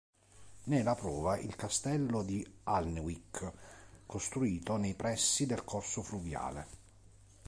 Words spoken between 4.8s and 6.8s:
pressi del corso fluviale.